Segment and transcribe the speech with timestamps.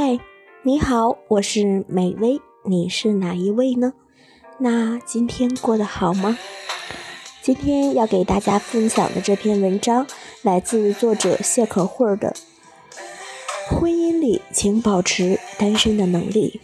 [0.00, 0.16] 嗨，
[0.62, 3.94] 你好，我是美薇，你是哪一位呢？
[4.58, 6.38] 那今天过得好吗？
[7.42, 10.06] 今天要给大家分享的这篇文章
[10.42, 12.36] 来自作者谢可慧的
[13.74, 16.60] 《婚姻里，请保持单身的能力》。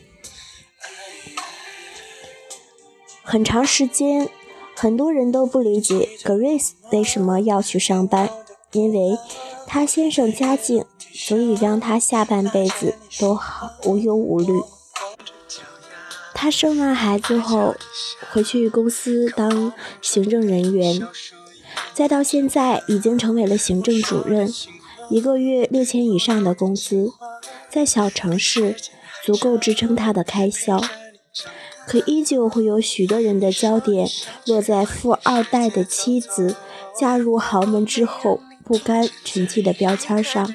[3.24, 4.28] 很长时间，
[4.76, 8.30] 很多人都不理解 Grace 为什么要去上班，
[8.70, 9.18] 因为
[9.66, 10.84] 她先生家境。
[11.14, 14.52] 所以让他下半辈子都好无忧无虑。
[16.34, 17.76] 他生完孩子后，
[18.32, 19.72] 回去公司当
[20.02, 21.06] 行政人员，
[21.94, 24.52] 再到现在已经成为了行政主任，
[25.08, 27.12] 一个月六千以上的工资，
[27.70, 28.76] 在小城市
[29.24, 30.82] 足够支撑他的开销。
[31.86, 34.08] 可依旧会有许多人的焦点
[34.46, 36.56] 落在富二代的妻子
[36.98, 40.52] 嫁入豪门之后不甘沉寂的标签上。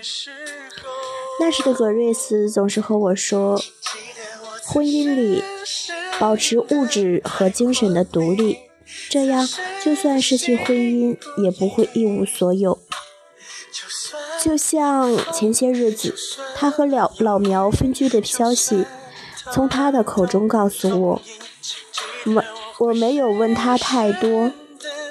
[1.39, 3.59] 那时的格瑞斯总是和我说
[4.67, 5.41] ：“婚姻里
[6.19, 8.59] 保持物质和精神的独立，
[9.09, 9.47] 这样
[9.83, 12.77] 就算失去婚姻也不会一无所有。”
[14.43, 16.13] 就像前些日子
[16.55, 18.85] 他和老老苗分居的消息，
[19.51, 21.21] 从他的口中告诉我，
[22.25, 22.43] 我
[22.79, 24.51] 我没有问他太多，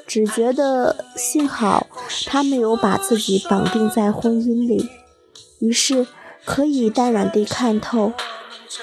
[0.06, 1.86] 只觉得幸好
[2.26, 4.90] 他没有把自己绑定在婚姻里，
[5.60, 6.06] 于是。
[6.48, 8.14] 可以淡然地看透，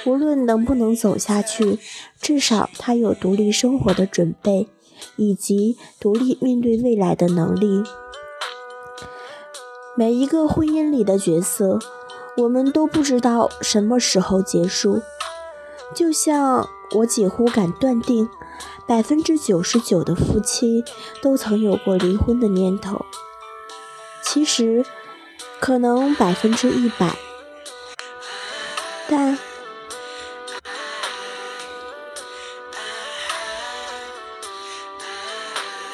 [0.06, 1.80] 无论能不能走下去，
[2.22, 4.68] 至少他有独立生活的准备，
[5.16, 7.84] 以及独立面对未来的能力。
[9.98, 11.80] 每一个婚姻里的角色，
[12.38, 15.02] 我们都不知道什么时候结束。
[15.96, 18.30] 就像我几乎敢断定，
[18.86, 20.84] 百分之九十九的夫妻
[21.20, 23.04] 都曾有过离婚的念头。
[24.24, 24.86] 其实，
[25.60, 27.16] 可能百分之一百。
[29.08, 29.38] 但，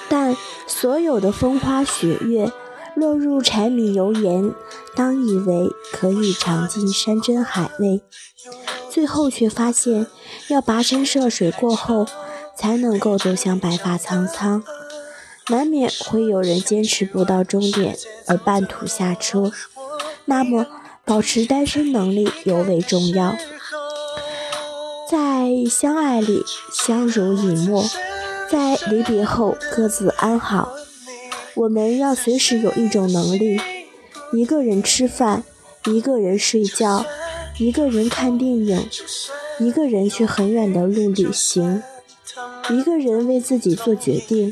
[0.08, 2.52] 但所有的风花雪月，
[2.96, 4.54] 落入柴米油盐，
[4.96, 8.02] 当以为可以尝尽山珍海味，
[8.90, 10.08] 最后却发现，
[10.48, 12.08] 要跋山涉水过后，
[12.56, 14.64] 才能够走向白发苍苍，
[15.50, 17.98] 难免会有人坚持不到终点
[18.28, 19.52] 而半途下车。
[20.24, 20.66] 那么。
[21.12, 23.36] 保持单身能力尤为重要，
[25.10, 26.42] 在相爱里
[26.72, 27.84] 相濡以沫，
[28.50, 30.74] 在离别后各自安好。
[31.56, 33.60] 我们要随时有一种能力：
[34.32, 35.44] 一个人吃饭，
[35.84, 37.06] 一个人睡觉，
[37.60, 38.88] 一个人看电影，
[39.60, 41.84] 一个人去很远的路旅行，
[42.70, 44.50] 一个人为自己做决定，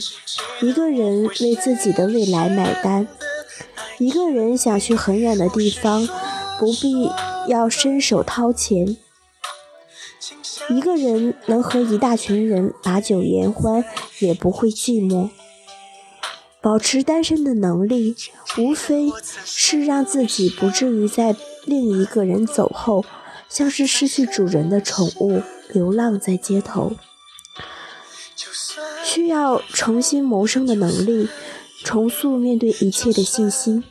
[0.62, 3.08] 一个人为自己的未来买单，
[3.98, 6.06] 一个人想去很远的地方。
[6.60, 7.10] 不必
[7.48, 8.98] 要伸手掏钱，
[10.70, 13.86] 一个人能和一大群人把酒言欢，
[14.20, 15.30] 也不会寂寞。
[16.62, 18.14] 保持单身的能力，
[18.58, 19.10] 无非
[19.46, 21.34] 是让自己不至于在
[21.64, 23.06] 另一个人走后，
[23.48, 25.42] 像是失去主人的宠物，
[25.72, 26.92] 流浪在街头。
[29.06, 31.30] 需要重新谋生的能力，
[31.86, 33.86] 重塑面对一切的信心。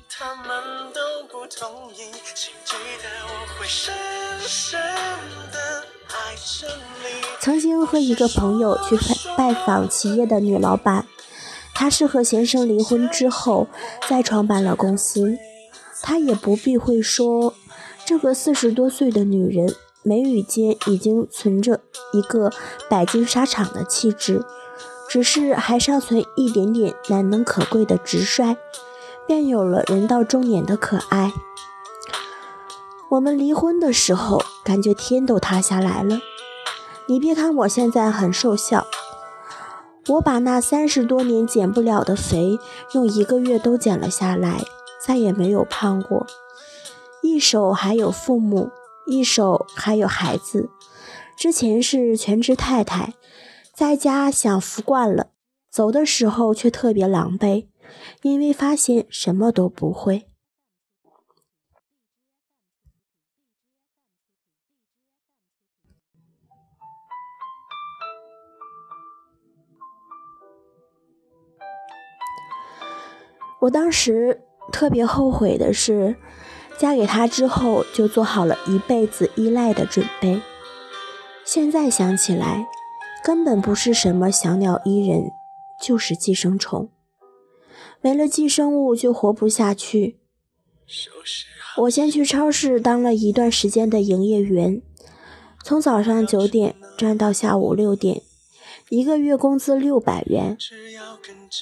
[7.48, 8.94] 曾经和一个朋友去
[9.34, 11.06] 拜拜访企业的女老板，
[11.74, 13.68] 她是和先生离婚之后
[14.06, 15.38] 再创办了公司。
[16.02, 17.54] 她也不避讳说，
[18.04, 21.80] 这个四十多岁的女人眉宇间已经存着
[22.12, 22.52] 一个
[22.90, 24.44] 百金沙场的气质，
[25.08, 28.58] 只是还尚存一点点难能可贵的直率，
[29.26, 31.32] 便有了人到中年的可爱。
[33.08, 36.18] 我们离婚的时候，感觉天都塌下来了。
[37.10, 38.86] 你别看我现在很瘦小，
[40.08, 42.58] 我把那三十多年减不了的肥，
[42.92, 44.60] 用一个月都减了下来，
[45.02, 46.26] 再也没有胖过。
[47.22, 48.68] 一手还有父母，
[49.06, 50.68] 一手还有孩子。
[51.34, 53.14] 之前是全职太太，
[53.74, 55.28] 在家享福惯了，
[55.70, 57.68] 走的时候却特别狼狈，
[58.20, 60.27] 因为发现什么都不会。
[73.60, 76.16] 我当时特别后悔的是，
[76.78, 80.40] 嫁给他之后就做好了一辈子依赖的准备。
[81.44, 82.66] 现在想起来，
[83.24, 85.30] 根本不是什么小鸟依人，
[85.82, 86.90] 就是寄生虫。
[88.00, 90.20] 没了寄生物就活不下去。
[91.78, 94.80] 我先去超市当了一段时间的营业员，
[95.64, 98.22] 从早上九点站到下午六点，
[98.88, 100.56] 一个月工资六百元。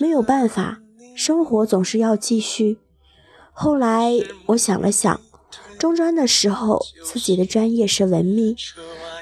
[0.00, 0.80] 没有办法，
[1.16, 2.78] 生活总是要继续。
[3.50, 4.12] 后来
[4.48, 5.18] 我想了想，
[5.78, 8.54] 中专的时候自己的专业是文秘，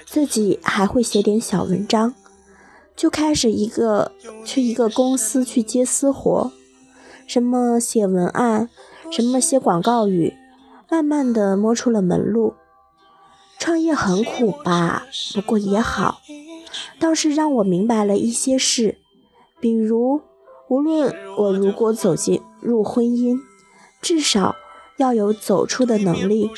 [0.04, 2.12] 自己还会写点小文章。
[2.96, 4.10] 就开始一个
[4.44, 6.50] 去一个公司去接私活，
[7.28, 8.68] 什么写文案，
[9.12, 10.34] 什么写广告语，
[10.90, 12.54] 慢慢的摸出了门路。
[13.56, 16.20] 创业很苦吧，不过也好，
[16.98, 18.98] 倒是让我明白了一些事，
[19.60, 20.20] 比如，
[20.74, 23.38] 无论我如果走进入婚姻，
[24.02, 24.56] 至少
[24.96, 26.50] 要有走出的能力，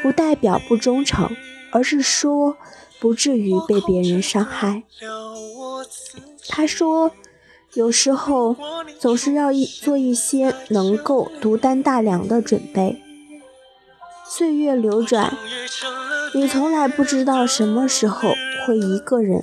[0.00, 1.28] 不代表不忠诚，
[1.72, 2.56] 而是说
[3.00, 4.84] 不至于被别人伤害。
[6.48, 7.10] 他说
[7.74, 8.54] ：“有时候
[9.00, 13.02] 总是要一做一些能够独担大梁的准备。
[14.28, 15.36] 岁月流转，
[16.32, 18.30] 你从来不知道什么时候
[18.64, 19.42] 会一个人，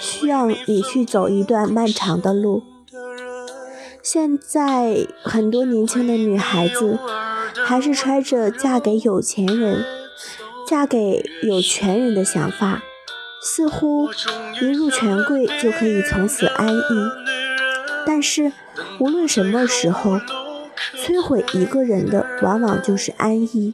[0.00, 2.62] 需要你去走一段漫长的路。
[4.04, 6.98] 现在很多年轻的女孩子，
[7.64, 9.82] 还是揣着嫁给有钱人、
[10.68, 12.82] 嫁给有权人的想法。”
[13.42, 14.10] 似乎
[14.60, 16.82] 一入权贵就可以从此安逸，
[18.06, 18.52] 但是
[19.00, 20.18] 无论什么时候，
[20.98, 23.72] 摧毁一个人的往往就是安逸。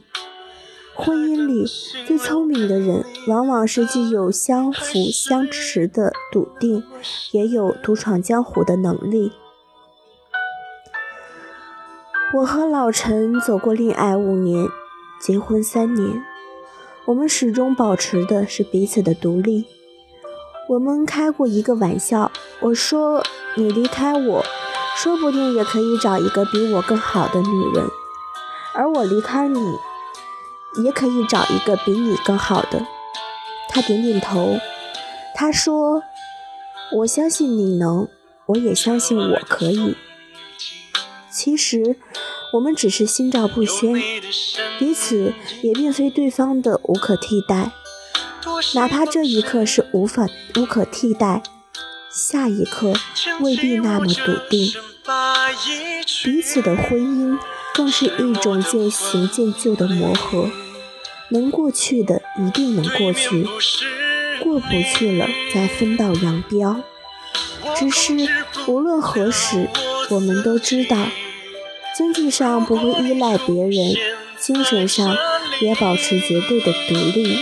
[0.95, 1.65] 婚姻里
[2.07, 6.83] 最聪明的人，往往是既有相扶相持的笃定，
[7.31, 9.33] 也有独闯江湖的能力。
[12.33, 14.65] 我和老陈走过恋爱五年，
[15.19, 16.23] 结婚三年。
[17.03, 19.65] 我们始终保持的是彼此的独立。
[20.69, 22.31] 我们开过一个玩笑，
[22.61, 23.21] 我说
[23.57, 24.45] ：“你离开我，
[24.95, 27.85] 说不定也可以找一个比我更好的女人；
[28.75, 29.59] 而我离开你，
[30.85, 32.85] 也可以找一个比你更好的。”
[33.67, 34.55] 他点点头，
[35.35, 36.01] 他说
[36.99, 38.07] ：“我相信你能，
[38.45, 39.97] 我也相信我可以。”
[41.29, 41.97] 其实。
[42.53, 43.93] 我们只是心照不宣，
[44.77, 47.71] 彼此也并非对方的无可替代。
[48.75, 50.27] 哪怕这一刻是无法
[50.57, 51.41] 无可替代，
[52.11, 52.93] 下一刻
[53.39, 54.73] 未必那么笃定。
[56.23, 57.39] 彼此的婚姻
[57.73, 60.49] 更是一种渐行渐旧的磨合，
[61.29, 63.47] 能过去的一定能过去，
[64.43, 66.83] 过不去了再分道扬镳。
[67.77, 68.13] 只是
[68.67, 69.69] 无论何时，
[70.09, 70.97] 我们都知道。
[72.01, 73.93] 经济上不会依赖别人，
[74.39, 75.15] 精神上
[75.61, 77.37] 也保持绝对的独立。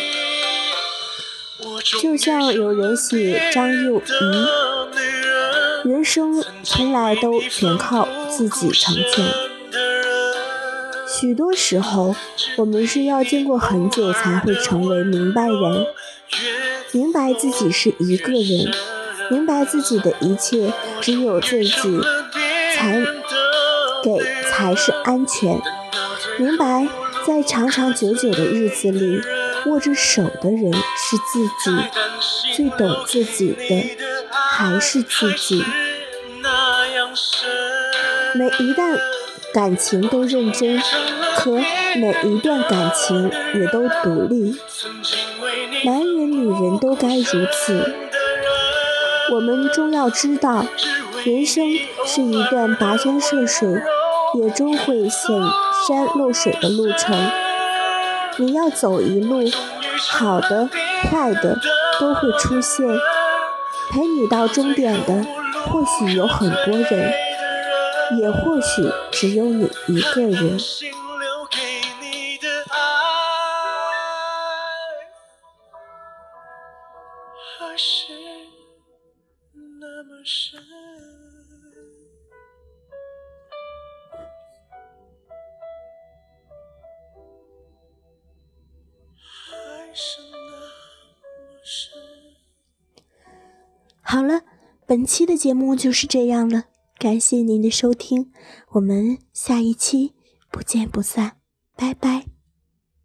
[2.02, 9.26] 就像有人写张幼仪，人生从来都全靠自己成全。
[11.08, 12.14] 许多时候，
[12.58, 15.86] 我们是要经过很久才会成为明白人，
[16.92, 18.70] 明白自己是一个人，
[19.32, 22.02] 明白自己的一切只有自己
[22.76, 23.02] 才
[24.04, 24.20] 给。
[24.60, 25.58] 还是安全。
[26.38, 26.86] 明白，
[27.26, 29.22] 在长长久久的日子里，
[29.68, 31.72] 握着手的人是自己，
[32.54, 33.98] 最懂自己的
[34.30, 35.64] 还是自己。
[38.36, 39.00] 每一段
[39.54, 40.78] 感情都认真，
[41.38, 41.52] 可
[41.96, 44.60] 每一段感情也都独立。
[45.86, 47.94] 男人、女人都该如此。
[49.32, 50.66] 我们终要知道，
[51.24, 51.66] 人生
[52.06, 53.82] 是一段跋山涉水。
[54.36, 55.36] 也终会显
[55.88, 57.18] 山露水的路程，
[58.38, 59.42] 你要走一路，
[60.12, 60.70] 好的、
[61.10, 61.60] 坏的
[62.00, 62.86] 都会出现。
[63.92, 65.26] 陪你到终点的，
[65.66, 67.12] 或许有很多人，
[68.20, 70.60] 也或许只有你一个人。
[94.12, 94.42] 好了，
[94.88, 96.64] 本期的节目就是这样了，
[96.98, 98.32] 感谢您的收听，
[98.72, 100.16] 我们下一期
[100.50, 101.34] 不见不散，
[101.78, 102.39] 拜拜。